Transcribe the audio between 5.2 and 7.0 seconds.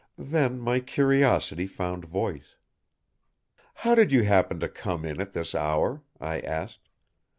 at this hour?" I asked.